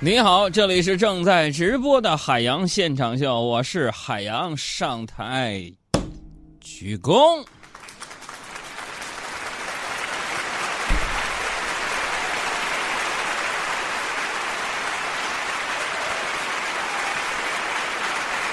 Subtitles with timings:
[0.00, 5.60] 你好，这里是正在直播的海洋现场秀，我是海洋，上台
[6.60, 7.44] 鞠躬。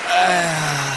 [0.09, 0.96] 哎呀，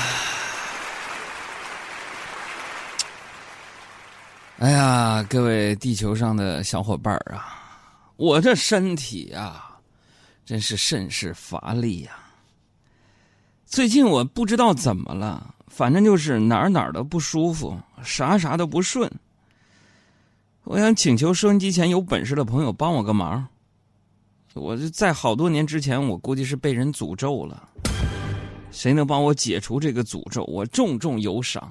[4.61, 7.61] 哎呀，各位地球上的小伙伴啊，
[8.17, 9.68] 我这身体啊，
[10.49, 12.13] 真是甚是乏力呀、
[13.67, 19.13] 最近我不知道怎么了，反正就是哪儿哪儿都不舒服，啥啥都不顺。
[20.65, 23.47] 我想请求收音机前有本事的朋友帮我个忙。
[24.55, 27.69] 我就在好多年之前，我估计是被人诅咒了。
[28.71, 30.43] 谁能帮我解除这个诅咒？
[30.45, 31.71] 我重重有赏。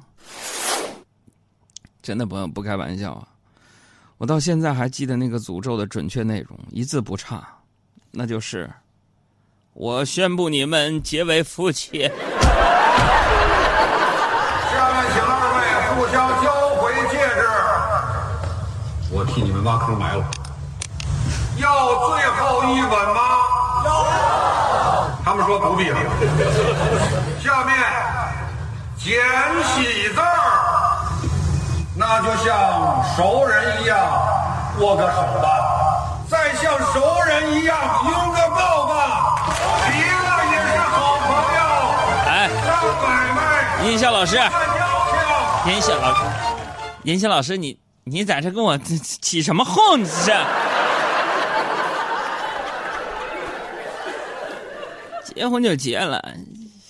[2.04, 3.28] 真的朋友不开玩笑啊！
[4.20, 7.57] 我到现在还记得那个诅咒的准确内容，一字不差，
[8.12, 8.70] 那就是：
[9.74, 12.00] 我宣布你们结为夫妻。
[12.00, 12.10] 下
[14.92, 15.59] 面请二位
[15.95, 17.48] 互相交回戒指。
[19.12, 20.23] 我替你们挖坑埋了。
[21.58, 21.66] 要
[22.09, 23.22] 最后一吻吗？
[25.24, 26.00] 他们说不必了。
[27.44, 27.76] 下面
[28.98, 29.20] 捡
[29.76, 30.26] 喜字儿，
[31.96, 33.98] 那就像熟人一样
[34.80, 35.48] 握个手吧，
[36.30, 39.47] 再像熟人一样拥个抱吧。
[39.89, 41.59] 离了也是好朋友，
[42.28, 42.69] 哎，让
[43.02, 43.39] 买卖
[43.86, 44.36] 音效老师，
[45.66, 46.22] 音效老师，
[47.03, 48.78] 音效老师，你你在这跟我
[49.22, 50.02] 起什么哄？
[50.02, 50.31] 你这是？
[55.34, 56.34] 结婚就结了，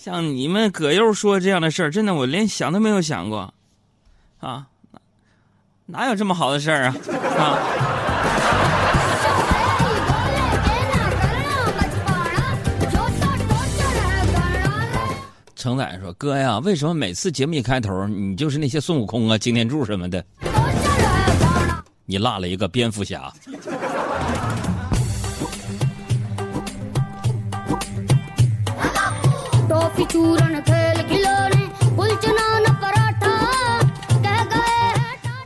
[0.01, 3.53] 像你们葛优说这样的事儿，真的我连想都没有想过，
[4.39, 4.66] 啊，
[5.85, 6.95] 哪有这么好的事儿啊？
[7.38, 7.59] 啊！
[15.67, 20.23] 程仔说：“哥呀，为什么每次节目一开头，你就是那些孙悟空啊、擎天柱什么的？
[22.05, 23.29] 你落了一个蝙蝠侠。”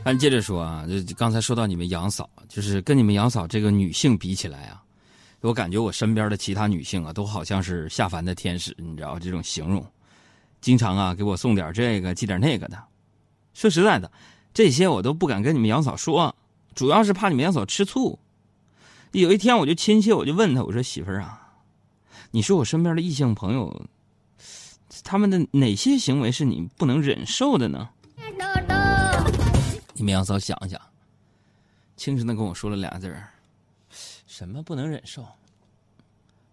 [0.04, 4.80] 咱接着说啊，就刚才说到你们杨嫂，就是跟你们杨嫂这个女性比起来啊，
[5.40, 9.84] 我感觉我身边的其他女性啊，都好像是下凡的天使，你知道这种形容，
[10.62, 12.82] 经常啊给我送点这个，寄点那个的。
[13.52, 14.10] 说实在的，
[14.54, 16.34] 这些我都不敢跟你们杨嫂说，
[16.74, 18.18] 主要是怕你们杨嫂吃醋。
[19.10, 21.52] 有一天我就亲切，我就问她，我说媳妇儿啊，
[22.30, 23.84] 你说我身边的异性朋友，
[25.04, 27.90] 他们的哪些行为是你不能忍受的呢？
[29.92, 30.80] 你们杨嫂想想，
[31.96, 33.28] 轻声的跟我说了俩字儿：
[34.26, 35.26] 什么不能忍受？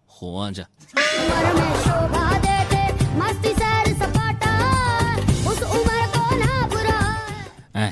[0.04, 0.68] 活着。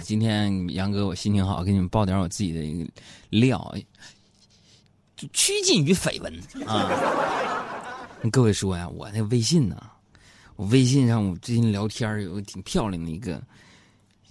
[0.09, 2.91] 今天杨哥我心情好，给你们报点我自己的一个
[3.29, 3.75] 料，
[5.15, 6.35] 就趋近于绯闻
[6.67, 6.89] 啊。
[8.33, 9.79] 各位说呀，我那微信呢，
[10.57, 13.39] 我微信上我最近聊天有个挺漂亮的一个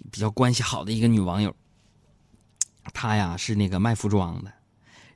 [0.09, 1.55] 比较关系好的一个女网友，
[2.91, 4.51] 她呀是那个卖服装的，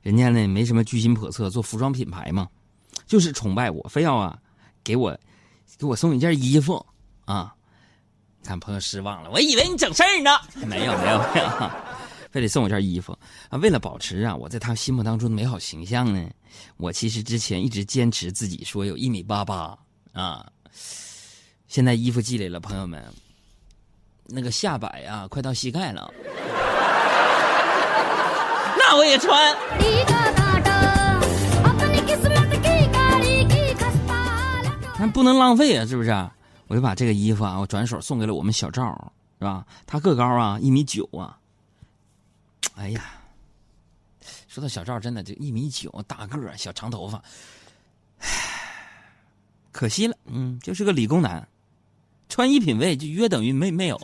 [0.00, 2.48] 人家呢没什么居心叵测，做服装品牌嘛，
[3.04, 4.38] 就是崇拜我，非要啊
[4.84, 5.18] 给我
[5.76, 6.86] 给我送一件衣服
[7.24, 7.52] 啊。
[8.44, 10.30] 看朋友失望了，我以为你整事儿呢，
[10.66, 11.70] 没有没有没有，
[12.30, 13.16] 非得送我件衣服
[13.48, 13.58] 啊。
[13.58, 16.28] 为了保持啊我在他心目当中的美好形象呢，
[16.76, 19.76] 我其实之前一直坚持自己说有一米八八
[20.12, 20.44] 啊。
[21.68, 23.02] 现在衣服寄来了，朋友们，
[24.26, 26.12] 那个下摆啊快到膝盖了，
[28.76, 29.56] 那我也穿。
[34.98, 36.10] 那不能浪费啊，是不是？
[36.68, 39.66] 我就把这个衣服啊，我转手送给了我们小赵，是吧？
[39.86, 41.38] 他个高啊，一米九啊。
[42.76, 43.02] 哎呀，
[44.48, 47.22] 说到小赵，真的就一米九，大个儿，小长头发，
[48.20, 48.28] 唉，
[49.70, 51.46] 可惜了，嗯，就是个理工男，
[52.30, 54.00] 穿衣品味就约等于没没有。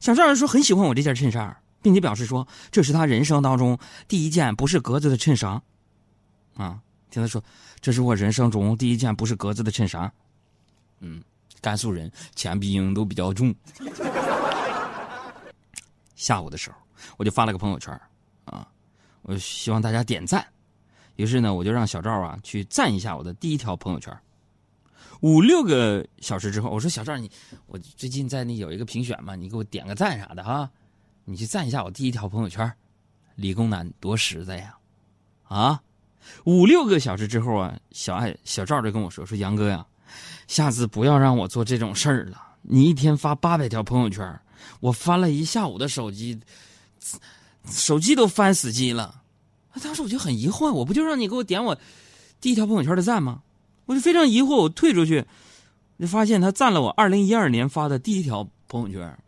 [0.00, 3.78] 小赵说很喜欢我这件衬衫，并且表示说这是他人生当中
[4.08, 5.60] 第一件不是格子的衬衫，
[6.54, 6.80] 啊，
[7.10, 7.42] 听他说
[7.80, 10.10] 这是我人生中第一件不是格子的衬衫。
[11.00, 11.22] 嗯，
[11.60, 13.54] 甘肃人钱币应都比较重。
[16.14, 16.76] 下午的时候，
[17.16, 17.92] 我就发了个朋友圈
[18.44, 18.66] 啊，
[19.22, 20.46] 我希望大家点赞。
[21.16, 24.16] 于是呢，我就让小赵啊去赞一下我的第一条朋友圈。
[25.20, 27.30] 五六个小时之后，我说小赵你，
[27.66, 30.70] 我最近在那有一个评选嘛，你给我点个赞啥的哈，
[31.24, 32.70] 你去赞一下我第一条朋友圈。
[33.34, 34.74] 理工男多实在呀，
[35.42, 35.82] 啊！
[36.44, 39.86] 五六个小时之后啊，小爱小赵就跟我说：“说杨哥呀，
[40.46, 42.42] 下次不要让我做这种事儿了。
[42.62, 44.40] 你一天发八百条朋友圈，
[44.80, 46.40] 我翻了一下午的手机，
[47.70, 49.22] 手机都翻死机了。”
[49.82, 51.76] 当时我就很疑惑，我不就让你给我点我
[52.40, 53.42] 第一条朋友圈的赞吗？
[53.84, 55.24] 我就非常疑惑，我退出去，
[56.00, 59.18] 就发现他赞了我二零一二年发的第一条朋友圈。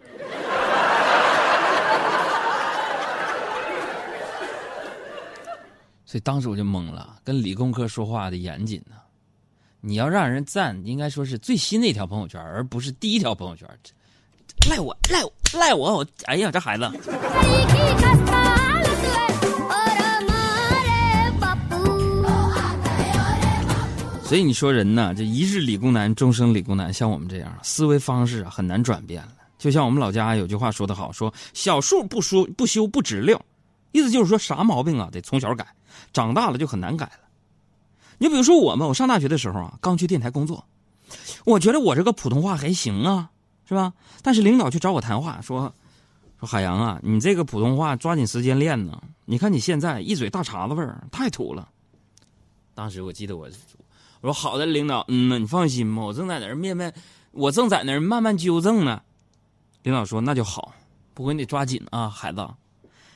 [6.06, 8.96] 所以当时我就懵了，跟理工科说话的严谨呢。
[9.80, 13.68] 你要让人赞，应该说是最新的一条朋友圈，而不是第一条朋友圈。
[14.68, 15.98] 赖我，赖我，赖我！
[15.98, 16.90] 我哎呀，这孩子。
[24.24, 26.92] 所以你说人呢，这一日理工男，终生理工男。
[26.92, 29.32] 像我们这样思维方式啊，很难转变了。
[29.58, 33.40] 就像我们老家有句话说得好，说小树不说不修不直溜，
[33.92, 35.64] 意思就是说啥毛病啊，得从小改。
[36.12, 37.27] 长大了就很难改了。
[38.18, 40.64] 你比如说我嘛，我上大学的时候啊，刚去电台工作，
[41.44, 43.30] 我觉得我这个普通话还行啊，
[43.68, 43.92] 是吧？
[44.22, 45.72] 但是领导去找我谈话，说
[46.40, 49.00] 说海洋啊，你这个普通话抓紧时间练呢。
[49.24, 51.68] 你看你现在一嘴大碴子味儿，太土了。
[52.74, 53.48] 当时我记得我
[54.20, 56.92] 我说好的，领导，嗯呢，你放心吧，我正在那儿面面，
[57.32, 59.00] 我正在那儿慢慢纠正呢。
[59.82, 60.72] 领导说那就好，
[61.14, 62.46] 不过你得抓紧啊，孩子。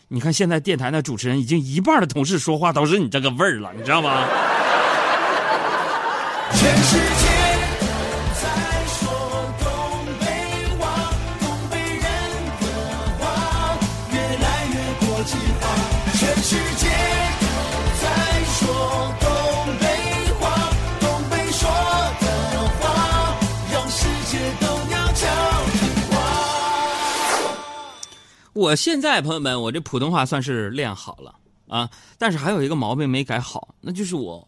[0.09, 4.29] 你看，现在电台的主持人已经一半的同事说话都是你这个味儿了，你知道吗？
[6.55, 7.25] 全世界
[8.41, 8.45] 在
[8.87, 9.01] 说
[9.59, 9.67] 东
[10.21, 10.25] 北
[10.79, 10.83] 话，
[11.41, 12.05] 东北人
[12.61, 12.65] 的
[13.19, 13.23] 话
[14.13, 15.63] 越来越国际化。
[16.15, 16.89] 全世界
[18.01, 18.05] 在
[18.45, 18.61] 说
[19.21, 19.27] 东
[19.81, 19.85] 北
[20.39, 20.43] 话，
[21.01, 21.69] 东北说
[22.21, 22.27] 的
[22.81, 22.83] 话
[23.73, 25.23] 让世界都要讲
[25.73, 25.77] 听
[26.11, 26.13] 话。
[28.53, 31.35] 我现在朋友们，我这普通话算是练好了
[31.69, 34.47] 啊，但是还有一个毛病没改好，那就是我。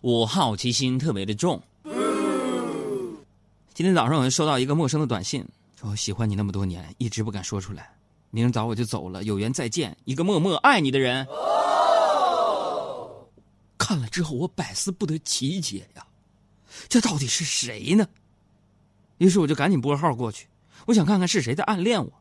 [0.00, 1.60] 我好奇心特别的重。
[3.72, 5.44] 今天早上我就收到一个陌生的短信，
[5.78, 7.90] 说喜欢你那么多年，一直不敢说出来。
[8.30, 11.26] 明早我就走了，有缘再见，一个默默爱你的人。
[13.78, 16.06] 看了之后，我百思不得其解呀，
[16.88, 18.06] 这到底是谁呢？
[19.18, 20.46] 于是我就赶紧拨号过去，
[20.86, 22.12] 我想看看是谁在暗恋我。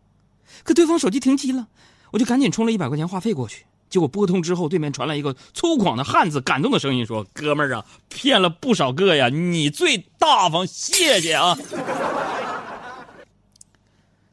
[0.64, 1.68] 可对方手机停机了，
[2.12, 3.66] 我就赶紧充了一百块钱话费过去。
[3.96, 11.58] 结果拨通之后，对面传来一个粗犷的汉子感动的声音，说：“哥们儿啊，骗了不少个呀，你最大方，谢谢啊。”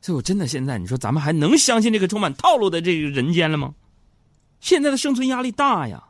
[0.02, 3.72] 所以，我真的现在，你说咱们还能相信这个充满套路的这个人间了吗？
[4.58, 6.02] 现在的生存压力大呀，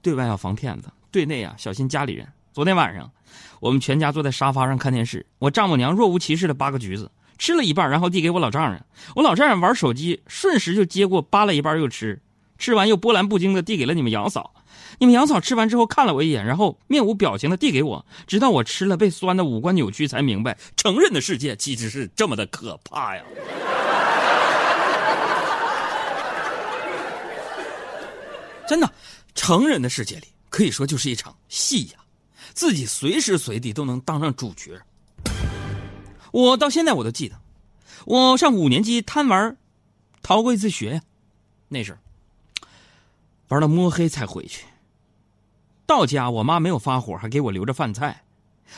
[0.00, 2.26] 对外要防骗子，对内啊小心家里人。
[2.54, 3.12] 昨天晚上，
[3.60, 8.82] 我们全家坐在沙发上看电视，我丈母娘若无其事的扒个橘子，吃了一半，然后递给我老丈人，
[9.14, 12.18] 我老丈人玩手机，顺时就接过扒了一半又吃。
[12.58, 14.52] 吃完又波澜不惊的递给了你们杨嫂，
[14.98, 23.22] 你们杨嫂吃完之后看了我一眼，然后面无表情的递给我，直到我吃了被酸的五官扭曲，才明白成人的世界其实是这么的可怕呀！
[28.68, 28.92] 真的，
[29.34, 31.98] 成人的世界里可以说就是一场戏呀，
[32.52, 34.78] 自己随时随地都能当上主角。
[36.32, 37.36] 我到现在我都记得，
[38.04, 39.56] 我上五年级贪玩，
[40.22, 41.00] 逃过一次学呀，
[41.68, 41.98] 那时候。
[43.48, 44.66] 玩到摸黑才回去。
[45.86, 48.24] 到家，我妈没有发火，还给我留着饭菜，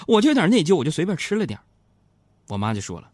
[0.06, 1.58] 我就有点内疚，我就随便吃了点
[2.48, 3.10] 我妈就说了：“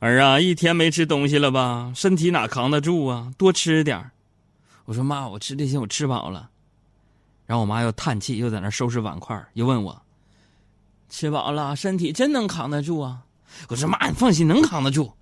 [0.00, 1.92] 儿啊，一天没吃东西了吧？
[1.94, 3.32] 身体哪扛得住啊？
[3.36, 4.10] 多吃点
[4.86, 6.50] 我说：“妈，我吃这些，我吃饱了。”
[7.46, 10.02] 然后我妈又叹气，又在那收拾碗筷，又问我
[11.10, 13.24] ：“吃饱了，身体真能扛得住啊？”
[13.68, 15.12] 我说：“妈，你放心，能扛得住。”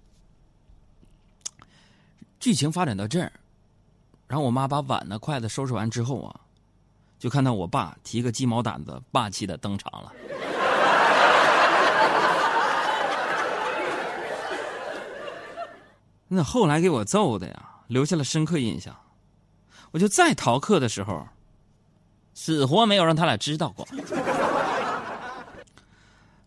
[2.39, 3.33] 剧情发展到这儿。
[4.29, 6.39] 然后我妈把碗呢、筷子收拾完之后啊，
[7.19, 10.13] 就看到我爸提个鸡毛掸子，霸气的登场了。
[16.29, 18.95] 那后来给我揍的呀，留下了深刻印象。
[19.93, 21.27] 我就再逃课的时候，
[22.35, 23.89] 死活没有让他俩知道过。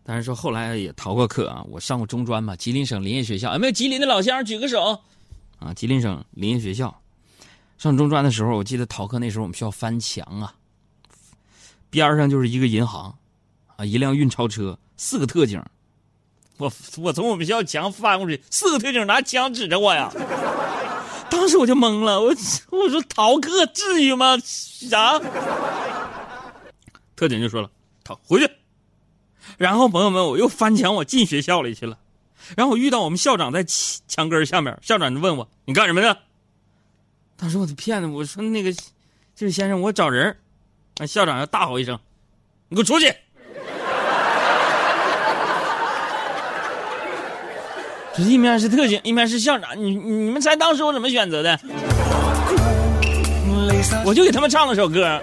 [0.04, 5.00] 但是说后来也逃过课啊，我上过中专嘛，吉林省林业学校，有没有吉林的老乡举个手？
[5.58, 7.01] 啊，吉林省林业学校。
[7.82, 10.54] 上中专的时候，我记得逃课那时候我们需要翻墙啊，
[11.90, 13.18] 边上就是一个银行，
[13.74, 15.60] 啊，一辆运钞车，四个特警，
[16.58, 20.12] 我我从我们学校墙翻过去，四个特警拿枪指着我呀，
[21.28, 22.28] 当时我就懵了，我
[22.70, 24.38] 我说逃课至于吗？
[24.38, 25.18] 啥？
[27.16, 27.68] 特警就说了，
[28.04, 28.48] 逃回去。
[29.58, 31.98] 然后朋友们，我又翻墙，我进学校里去了，
[32.56, 33.64] 然后我遇到我们校长在
[34.06, 36.16] 墙根下面，校长就问我，你干什么呢？
[37.42, 38.72] 当时我的骗子，我说那个，
[39.34, 40.36] 就是先生，我找人
[41.08, 41.98] 校长要大吼一声
[42.70, 43.12] ：“你给我出去！”
[48.14, 51.58] 这一面是特警，一面是校长，你你们猜当时我怎么选择的？
[54.06, 55.20] 我就给他们唱了首歌。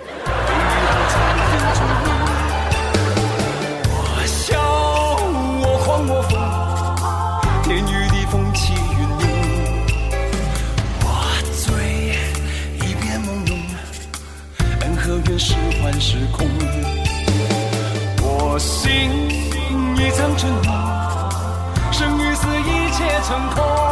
[15.82, 16.48] 幻时空。
[18.22, 19.10] 我心
[19.96, 23.89] 一场真梦，生与死一切成空。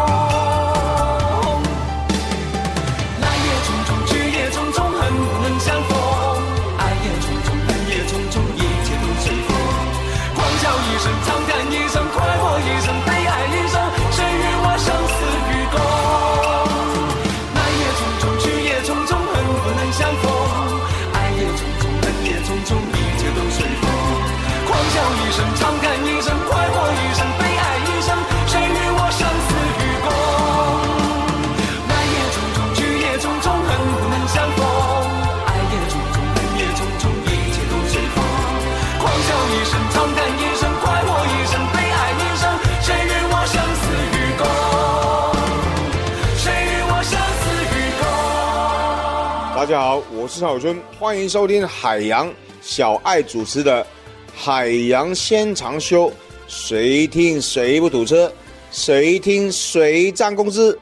[49.67, 53.83] 家好，我是邵春，欢迎收听海洋小爱主持的
[54.33, 56.09] 《海洋现场秀》，
[56.47, 58.31] 谁听谁不堵车，
[58.71, 60.79] 谁听谁涨工资。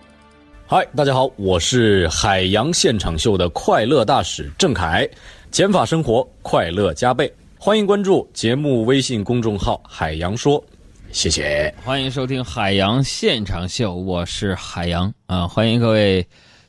[0.68, 5.10] 嗨，大家好，我是海洋现场秀的快乐大使郑恺，
[5.50, 10.64] 减法生活，快乐加倍，欢迎关注节目微信公众号“海洋说”，
[11.12, 11.74] 谢谢。
[11.84, 15.48] 欢迎收听海洋现场秀，我是海洋啊！
[15.48, 16.24] 欢迎各位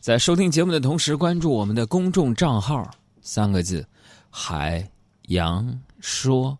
[0.07, 2.89] 在收听节目的同时关注我们的公众账号，
[3.23, 3.85] 三个字：
[4.31, 4.89] 海
[5.23, 6.57] 洋说，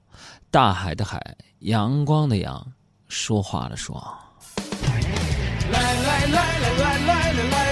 [0.51, 1.23] 大海的海，
[1.61, 2.67] 阳光的阳，
[3.07, 4.05] 说话的说。
[5.71, 7.66] 来来来来来来来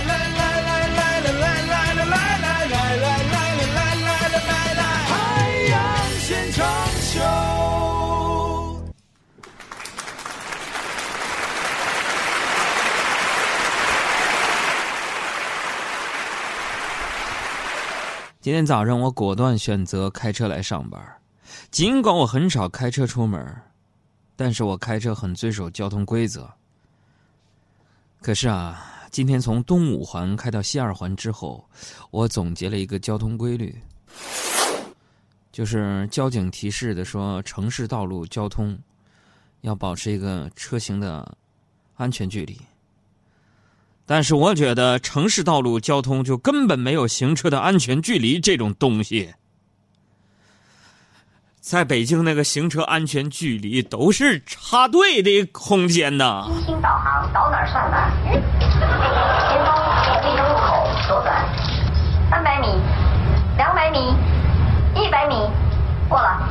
[18.45, 21.03] 今天早上我果断选择开车来上班，
[21.71, 23.43] 尽管我很少开车出门，
[24.37, 26.53] 但是我开车很遵守交通规则。
[28.21, 31.67] 可是啊，今天从东五环开到西二环之后，
[32.11, 33.75] 我总结了一个交通规律，
[35.51, 38.79] 就是交警提示的说，城市道路交通
[39.63, 41.35] 要保持一个车行的
[41.95, 42.61] 安全距离。
[44.07, 49.33] 但是我觉得城市道路交通就根本没有行车的安全距离这种东西。
[51.59, 56.45] 在北京，那个行车安全距离都是插队的空间呐。
[56.47, 58.11] 精心导航，导哪儿算哪。
[58.29, 59.73] 前方
[60.07, 61.43] 有立正路口，左转，
[62.29, 62.67] 三百米，
[63.57, 63.99] 两百米，
[64.95, 65.35] 一百米，
[66.07, 66.47] 过了。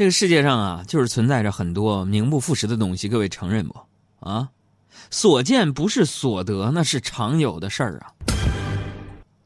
[0.00, 3.78] 这个世界上啊，就是存在着很多名不副实的东西，各位承认不？
[4.20, 4.48] 啊，
[5.10, 8.08] 所见不是所得，那是常有的事儿啊。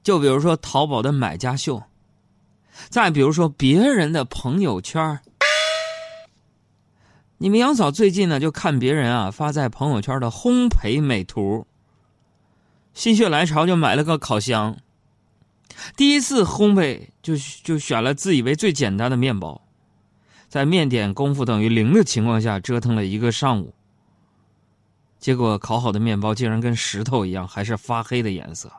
[0.05, 1.83] 就比如说淘宝的买家秀，
[2.89, 5.19] 再比如说别人的朋友圈
[7.39, 11.67] 你们杨嫂最近呢，就看别人啊发在朋友圈的烘焙美图，
[12.93, 14.77] 心血来潮就买了个烤箱。
[15.97, 17.35] 第一次烘焙就
[17.65, 19.61] 就选了自以为最简单的面包，
[20.55, 23.75] 在面点功夫等于零的情况下折腾了一个上午，
[25.19, 28.71] 结果烤好的面包竟然跟石头一样，还是发黑的颜色。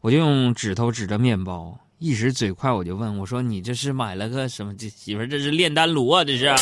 [0.00, 4.72] 我就用指头指着面包，一时嘴快，我就问我说：“你这是买了个什么？
[4.76, 6.22] 这媳妇这是炼丹炉啊？
[6.22, 6.56] 这是、啊？”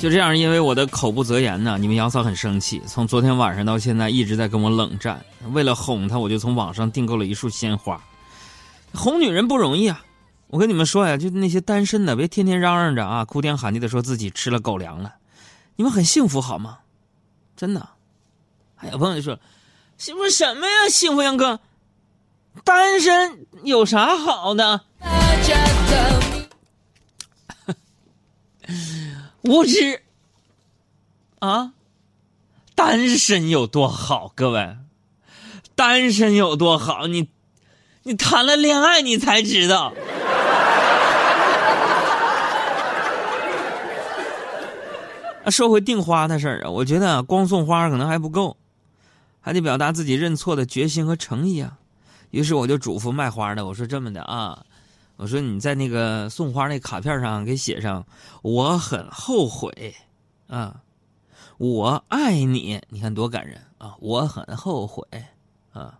[0.00, 5.22] 就这样，因为我的口不择言呢，你们杨嫂很生气，从昨天晚上到现在一直在跟我冷战。
[5.52, 8.02] 为了哄她，我就从网上订购了一束鲜花。
[8.94, 10.02] 哄女人不容易啊！
[10.46, 15.16] 我跟你们说呀，就那些单身的，别天天嚷嚷着啊，哭天喊地的说自己吃了狗粮了，
[15.76, 16.78] 你们很幸福好吗？
[17.54, 17.86] 真的。
[18.74, 19.38] 还有朋友就说
[19.98, 20.88] ：“幸福什么呀？
[20.88, 21.60] 幸福杨哥，
[22.64, 24.80] 单身有啥好的？
[29.42, 30.02] 无知
[31.38, 31.72] 啊！
[32.74, 34.32] 单身有多好？
[34.34, 34.76] 各位，
[35.74, 37.06] 单身有多好？
[37.06, 37.28] 你
[38.02, 39.92] 你谈了恋爱你才知道。
[45.44, 48.58] 啊，说回订花的事儿啊，我觉得，光送花可能还不够，
[49.40, 51.78] 还得表达自己认错的决心和诚意啊。
[52.30, 54.64] 于是我就嘱咐卖花的，我说这么的啊，
[55.20, 58.06] 我说你在那个送花那卡片上给写上
[58.40, 59.94] “我很后悔”，
[60.48, 60.80] 啊，
[61.58, 63.94] 我爱你，你看多感人啊！
[64.00, 65.06] 我很后悔，
[65.74, 65.98] 啊，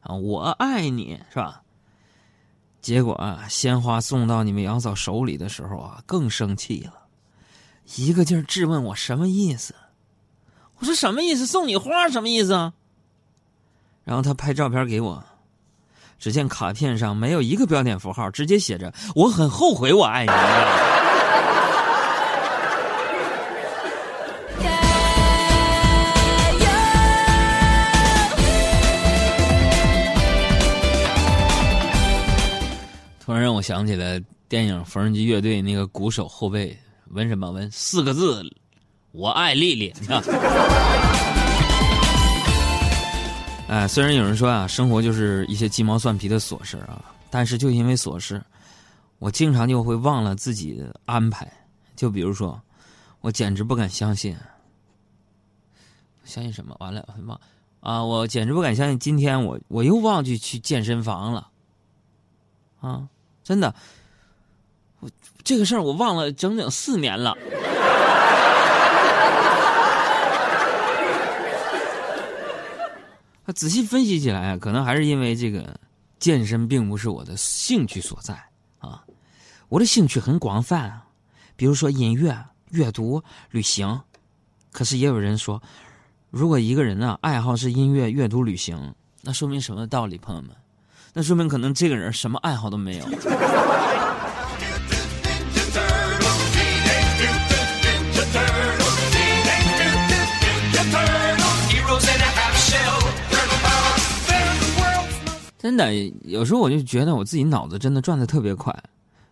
[0.00, 1.62] 啊，我爱你是吧？
[2.80, 6.94] 结果啊，鲜花送到你们杨嫂手里的时候啊，更生气了，
[7.96, 9.74] 一个劲儿质问我什么意思。
[10.78, 11.46] 我说什么意思？
[11.46, 12.72] 送你花什么意思啊？
[14.04, 15.22] 然后他拍照片给我，
[16.18, 20.32] 只见卡片上没有一个标点符号，直接写着“我很后悔我爱你”。
[33.20, 36.78] 突然让我想起了电影《缝纫机乐队》那个鼓手后背
[37.10, 38.42] 纹什么纹四个字
[39.12, 39.92] ：“我爱丽丽。”
[43.76, 48.42] 哎，虽然有人说啊，生活就是一些鸡毛蒜皮的琐事啊，但是就因为琐事，
[49.18, 51.46] 我经常就会忘了自己的安排。
[51.94, 52.58] 就比如说，
[53.20, 54.34] 我简直不敢相信，
[56.24, 56.74] 相信什么？
[56.80, 57.38] 完了，忘
[57.80, 58.02] 啊！
[58.02, 61.46] 我简直不敢相信，今天我我又忘记去健身房了。
[62.80, 63.06] 啊，
[63.44, 63.74] 真的，
[65.00, 65.10] 我
[65.44, 67.36] 这个事儿我忘了整整四年了。
[73.52, 75.78] 仔细分析起来啊，可能还是因为这个
[76.18, 78.34] 健身并不是我的兴趣所在
[78.78, 79.04] 啊。
[79.68, 81.06] 我的兴趣很广泛啊，
[81.56, 82.36] 比如说音乐、
[82.70, 84.00] 阅读、旅行。
[84.72, 85.62] 可是也有人说，
[86.30, 90.18] 如果一个人啊爱好是音乐、阅读、旅行，那说明什么道理？
[90.18, 90.50] 朋友们，
[91.14, 93.06] 那说明可能这个人什么爱好都没有。
[105.66, 108.72] 真的，有时候我就觉得我自己脑子真的转的特别快，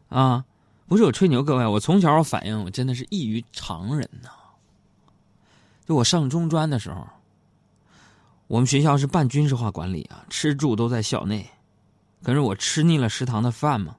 [0.09, 0.45] 啊，
[0.89, 4.31] 不是我吹牛，各位，我从小我反应我真的是异于常人呐。
[5.87, 7.07] 就我上中专的时候，
[8.49, 11.49] 我们学校是半军事化管理啊，吃住都在校内，
[12.25, 13.95] 可是我吃腻了食堂的饭嘛，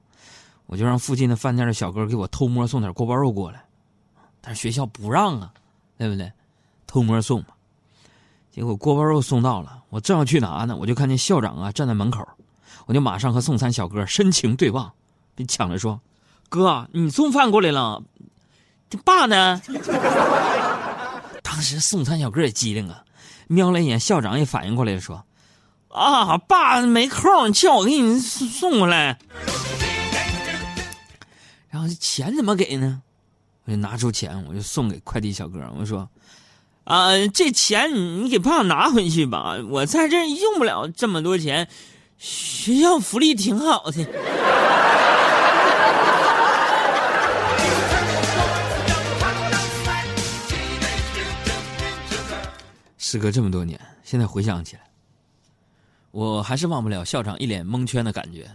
[0.66, 3.64] 我就让附近的饭店的小哥给我偷摸送点锅包肉过来，
[4.42, 5.54] 但是学校不让啊，
[5.96, 6.30] 对不对？
[6.86, 7.55] 偷摸送嘛。
[8.56, 12.26] 结果锅包肉送到了，我正要去拿呢，我就看见校长啊站在门口，
[12.86, 14.90] 我就马上和送餐小哥深情对望，
[15.34, 16.00] 并抢着说
[16.48, 18.02] ：“哥，你送饭过来了，
[18.88, 19.60] 这爸呢？”
[21.44, 23.04] 当时送餐小哥也机灵啊，
[23.46, 25.22] 瞄了一眼校长，也反应过来，说
[25.92, 29.18] ：“啊，爸没空，叫我给你送过来。”
[31.68, 33.02] 然后这钱怎么给呢？
[33.66, 36.08] 我就拿出钱，我就送给快递小哥，我说。
[36.86, 41.66] 啊，这钱你给爸拿回去吧，我在这用不了这么多钱，
[42.16, 44.06] 学校福利挺好的。
[52.96, 54.82] 时隔这么多年，现在回想起来，
[56.12, 58.48] 我还是忘不了校长一脸蒙圈的感觉。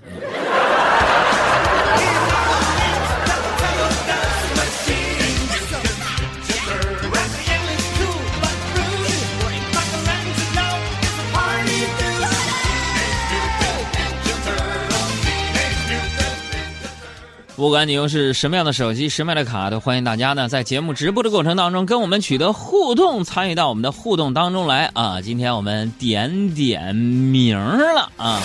[17.62, 25.22] 不管你用是什么样的手机、什么样的卡，都欢迎大家呢在节目直播的过程当中跟我们取得互动，参与到我们的互动当中来啊！
[25.22, 28.42] 今天我们点点名了啊，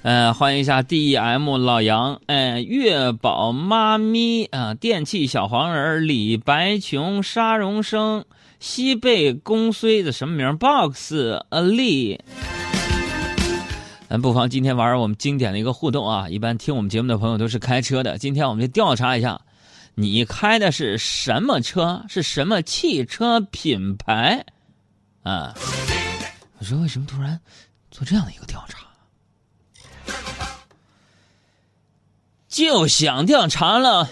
[0.00, 8.24] 呃，欢迎一下 D E M 老杨，哎，月宝妈咪啊，电器小黄人李白琼沙荣生
[8.58, 11.12] 西贝公虽的什么名？Box
[11.50, 12.18] 呃丽。
[14.08, 16.28] 咱不妨今天玩我们经典的一个互动啊！
[16.28, 19.40] 一般听我们节目的朋友都是开车的，今天我们就调查一下，
[19.96, 22.04] 你开的是什么车？
[22.08, 24.44] 是什么汽车品牌？
[25.24, 25.52] 啊！
[26.58, 27.40] 我说为什么突然
[27.90, 28.78] 做这样的一个调查？
[32.48, 34.08] 就想调查了。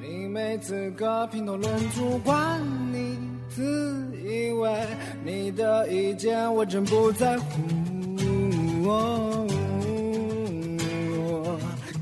[0.00, 2.60] 你没资格评头论足，管
[2.92, 4.86] 你自以为
[5.24, 7.62] 你的意见，我真不在乎。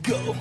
[0.05, 0.35] Go。